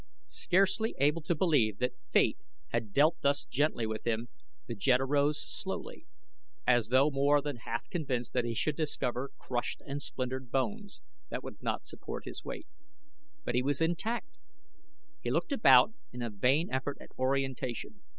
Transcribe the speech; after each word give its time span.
Scarcely 0.25 0.95
able 0.97 1.21
to 1.21 1.35
believe 1.35 1.77
that 1.77 1.93
Fate 2.11 2.39
had 2.69 2.91
dealt 2.91 3.17
thus 3.21 3.45
gently 3.45 3.85
with 3.85 4.07
him, 4.07 4.29
the 4.65 4.73
jed 4.73 4.99
arose 4.99 5.39
slowly, 5.47 6.07
as 6.65 6.87
though 6.87 7.11
more 7.11 7.39
than 7.39 7.57
half 7.57 7.87
convinced 7.91 8.33
that 8.33 8.43
he 8.43 8.55
should 8.55 8.75
discover 8.75 9.29
crushed 9.37 9.79
and 9.85 10.01
splintered 10.01 10.49
bones 10.49 11.01
that 11.29 11.43
would 11.43 11.61
not 11.61 11.85
support 11.85 12.25
his 12.25 12.43
weight. 12.43 12.65
But 13.45 13.53
he 13.53 13.61
was 13.61 13.79
intact. 13.79 14.39
He 15.21 15.29
looked 15.29 15.51
about 15.51 15.89
him 15.89 15.95
in 16.13 16.21
a 16.23 16.31
vain 16.31 16.69
effort 16.71 16.97
at 16.99 17.11
orientation. 17.19 18.01